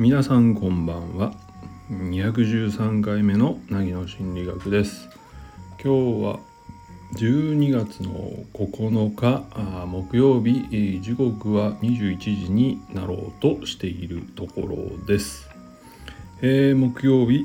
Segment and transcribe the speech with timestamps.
[0.00, 1.34] 皆さんこんばんは。
[1.90, 5.10] 213回目の凪の心理学です。
[5.72, 6.40] 今日は
[7.16, 8.14] 12月の
[8.54, 9.44] 9日
[9.84, 11.02] 木曜日。
[11.02, 15.50] 時刻は21時になろうとしているところです、
[16.40, 17.44] えー、木曜日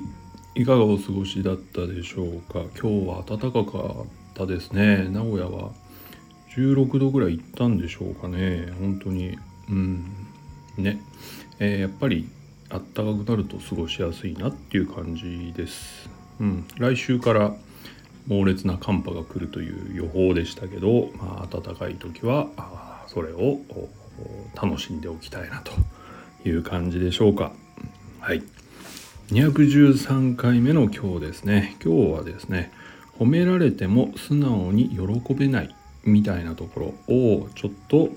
[0.56, 2.62] いかがお過ごしだったでしょうか？
[2.82, 5.10] 今日は暖かかったですね。
[5.10, 5.74] 名古屋は
[6.56, 8.72] 16度ぐらいいったんでしょうかね。
[8.80, 9.38] 本当に。
[9.70, 10.06] うん。
[10.78, 11.02] ね、
[11.60, 12.30] えー、やっぱり
[12.76, 16.10] あったかくなると過ごしやすいなっていう感じです。
[16.40, 17.56] うん、来週から
[18.28, 22.48] 猛烈な寒波が来るという予報でしたけど、まあ、暖かい時は
[23.08, 23.60] それを
[24.56, 25.72] 楽しんでおきたいなと
[26.48, 27.54] いう感じでしょうか。
[28.20, 28.44] はい。
[29.30, 31.78] 213回目の今日ですね。
[31.84, 32.72] 今日はですね、
[33.18, 38.10] 褒められても素直に喜べないみたいなところをちょっと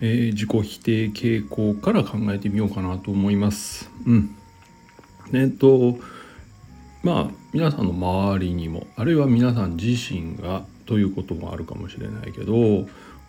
[0.00, 3.90] えー、自己否定傾向から考えてみようかなと思います。
[4.06, 4.34] うん。
[5.32, 5.98] えっと
[7.02, 12.86] まあ皆さんの周りにもあるいは皆さん自身がということもあるかもしれないけど褒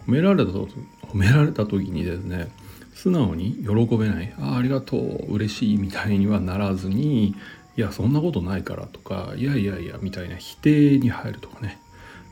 [0.07, 0.67] められたと
[1.03, 2.49] 褒められた時にですね
[2.93, 7.35] 素直に喜べないあありがとう嬉しいみたいにはならずに
[7.77, 11.79] いやそんなことないからとかいやいやいやみたいな否定に入るとかね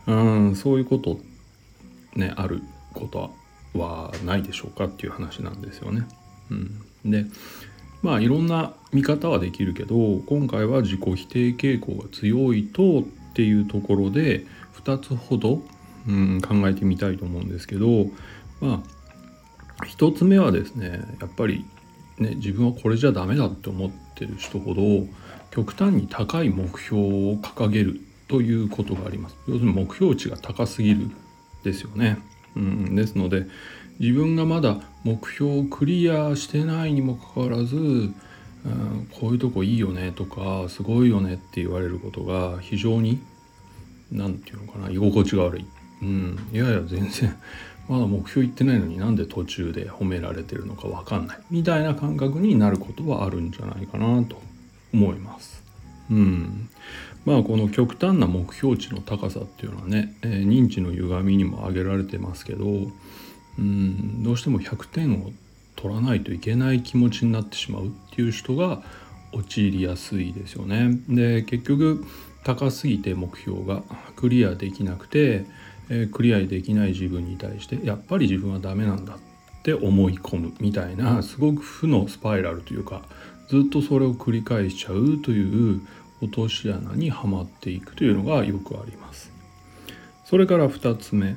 [0.07, 1.19] うんそういうこと
[2.15, 2.61] ねある
[2.93, 3.29] ことは
[3.73, 6.07] はないでしょうかっていう話なんですよね。
[6.49, 7.25] うん、で
[8.01, 14.45] まあいろんな見方はできるけど今回は自己否定傾向が強いとっていうところで
[14.83, 15.61] 2つほど、
[16.07, 18.05] うん、考えてみたいと思うんですけど
[18.61, 18.83] ま
[19.79, 21.65] あ1つ目はですねやっぱり
[22.17, 24.81] ね自分はこれじゃダメだって思ってる人ほど
[25.51, 29.37] 極端に高い目標を掲げるということがあります。
[29.47, 31.09] 要するに目標値が高すぎる
[31.63, 32.17] ですよね。
[32.55, 33.45] うん、ですので
[33.99, 38.11] 自分がまだ目標をクリアしてないにもかかわらず、うん、
[39.11, 43.19] こういうとこいいよねとかすごいよねって言われることが非常に
[44.11, 45.65] 何て言うのかな居心地が悪い。
[46.01, 47.35] うん、いやいや全然
[47.87, 54.41] まだ目標いってないのになんで途中で褒められてるのか分かんないみたいな感覚になることはあるんじゃないかなと
[54.93, 55.63] 思います。
[56.09, 56.69] うん、
[57.27, 62.65] まあこの極端な目標値の高さっていうのはね、えー、認知の歪みにも挙げられてますけど
[63.59, 65.31] うんどうしても100点を
[65.75, 68.81] 取らないといけない気持ちになってしまうっていう人が
[69.33, 70.97] 陥りやすいですよね。
[71.09, 72.05] で結局
[72.45, 73.83] 高すぎて目標が
[74.15, 75.43] クリアできなくて、
[75.89, 79.17] えー、クリアできない自分に対してやっぱり自分はダメなんだっ
[79.63, 83.01] て思い込むみたいなすごく負のスパイラルというか
[83.49, 85.81] ずっとそれを繰り返しちゃうという
[86.21, 89.31] 落とし穴にはまっていくというのがよくあります。
[90.25, 91.35] それから2つ目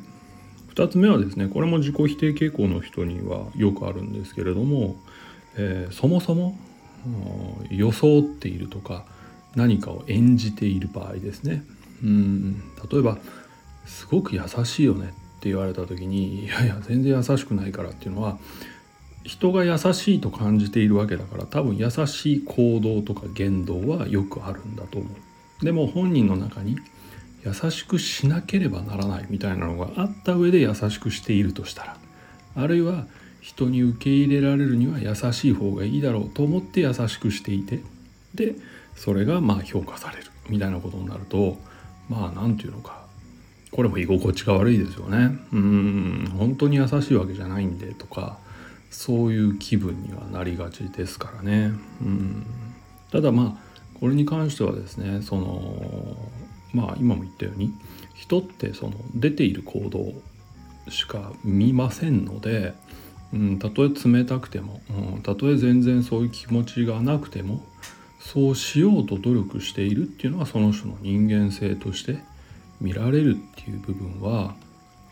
[0.74, 4.96] 2つ目はですねこれも自己否定傾向の人にはよくあるんですけれども、
[5.56, 6.56] えー、そもそも
[7.70, 9.04] 装っているとか
[9.54, 11.64] 何かを演じている場合ですね
[12.02, 12.60] うん
[12.90, 13.18] 例えば
[13.86, 15.06] 「すごく優しいよね」
[15.38, 18.38] って言われた時に「いやいや全然優しくないから」っていうのは
[19.24, 25.64] 人が優しいと感じているわけだから多分優しい行動とか言動はよくあるんだと思う。
[25.64, 26.76] でも本人の中に
[27.44, 31.96] 優しくしなければならないみたいなのがあった上で優しくしているとしたら
[32.56, 33.06] あるいは
[33.40, 37.80] 人に受け入れられるには優しい方がいいだろうと思って優しくしていて
[38.34, 38.54] で
[38.94, 41.58] それがまあ評価されるみたいなことになると
[42.08, 43.04] まあ何て言うのか
[43.70, 48.38] これも居心地が悪いですよねうん本当に優しいわけじゃないんでとか
[48.90, 51.72] そういう気分にはなりがちですからね。
[52.02, 52.46] うん、
[53.10, 56.16] ただまあこれに関してはですねその
[56.72, 57.72] まあ今も言ったように
[58.14, 60.12] 人ってその出ている行動
[60.90, 62.74] しか見ませんので、
[63.32, 67.64] うん、たとえ冷たくても、うん、たとえ全然そういう気持ちがなくても
[68.20, 72.18] そうしようと努力しているっていうのはその人の人間性として
[72.80, 74.54] 見られるっていう部分は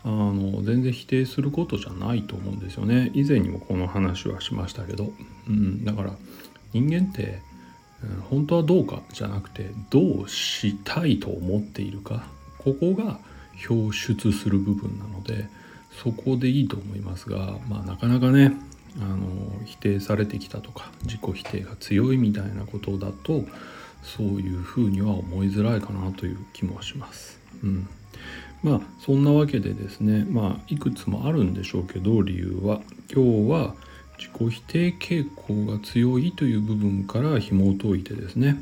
[0.03, 3.11] あの全然否定することじゃないと思うんですよね。
[3.13, 5.11] 以前にもこの話はしましたけど、
[5.47, 6.13] うん、だから
[6.73, 7.41] 人間って、
[8.03, 12.23] うん、本当はどうかじゃなくてどうしたいと思っているか
[12.57, 13.19] ここが
[13.69, 15.47] 表出する部分なので
[16.01, 18.53] そこでいいと思いますが、まあ、なかなかね
[19.01, 19.27] あの
[19.65, 23.43] 否定されてきたとか自己否定が強いみたいなことだと
[24.01, 27.39] そういうふうには思いづらいかなという気もします。
[27.63, 27.87] うん。
[28.63, 32.81] まあそんなわけでですねまあいくつもあるんでしょうけど理由は。
[33.11, 33.75] 今日は
[34.19, 38.61] 自己否定傾向が強いという部分から紐を解いてですね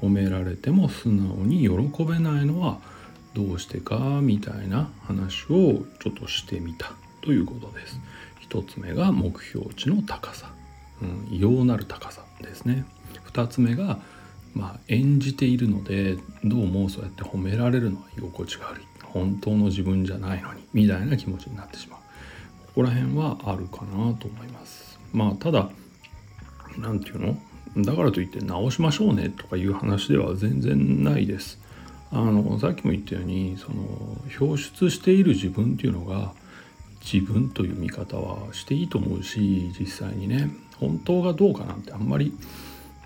[0.00, 2.78] 褒められても素直に喜べないのは
[3.34, 6.92] どうしてかみたいな話をちょっとしてみた
[7.22, 8.00] ということです。
[8.40, 10.50] 一つ目が目標値の高さ。
[11.00, 12.84] うん、異様なる高さですね。
[13.32, 14.00] 2つ目が、
[14.54, 18.87] まあ、演じているのでどうもそうやって褒められるのは居心地が悪い。
[19.12, 21.98] 本当の自分じゃないのにみたいな気持ちになってしまう。
[22.68, 24.98] ここら辺はあるかなと思います。
[25.12, 25.70] まあただ
[26.76, 27.36] 何て言う
[27.76, 27.84] の？
[27.84, 31.58] だからといって直しましょうねとかいう話では全然ないです。
[32.10, 36.32] あのさっきも言ったようにその表出している自分っていうのが
[37.00, 42.32] 自分という見方はしていいと思うし実際にね本当がどうかなんてあんまり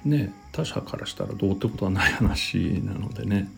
[0.05, 3.49] ね他者からしたらどうってことはない話なのでね。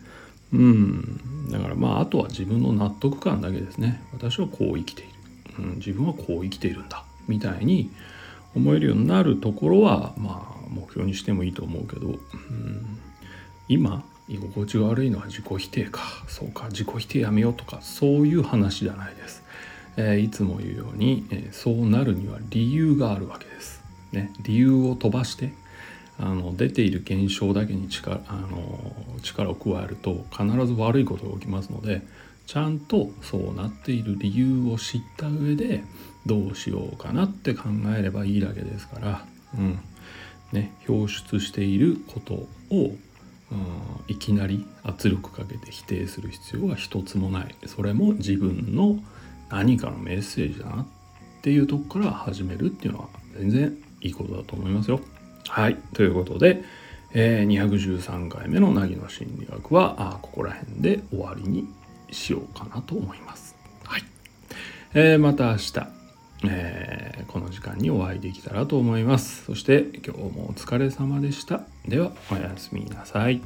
[0.53, 1.19] うん。
[1.49, 4.01] だからまああとは自分の納得感だけですね。
[4.13, 5.11] 私はこう生きている、
[5.59, 7.91] うん、自分はこう生きているんだみたいに
[8.55, 12.99] 思えるようになるところはまあ目標にしてもいいと思うけど、うん、
[13.67, 16.01] 今居心地が悪いのは自己否定か。
[16.27, 17.79] そうか自己否定やめようとか。
[17.81, 19.43] そういう話じゃないです、
[19.97, 25.53] えー、いつも言うように、えー、そうなるには理由があるわけです、ね、理由を飛ばして
[26.17, 32.01] あの出ている現象だけに力あの力を加えると必ず悪いことが起きますので
[32.47, 35.83] ちゃんとそうなっている理由を知った上で
[36.25, 39.25] どうしようかなって考えればいいだけですから、
[39.57, 39.79] うん
[40.51, 42.97] ね、表出していることを、うん、
[44.07, 48.99] いきなり圧力かけて否定する必要は一つもないそれも自分の
[49.49, 50.85] 何かのメッセージだなっ
[51.41, 54.99] ていうとこから始めるっていうのは全然いいことだと思いますよ。
[55.47, 55.77] はい。
[55.93, 56.63] ということで、
[57.13, 61.67] えー、213回目の凪の心理学はあここら辺で終わりに
[62.11, 63.55] しようかなと思います。
[63.85, 64.03] はい。
[64.93, 65.73] えー、また明日、
[66.47, 69.45] えー、この時間にお会いできたらと思います。
[69.45, 71.61] そして今日もお疲れ様でした。
[71.87, 73.41] ではおやすみなさい。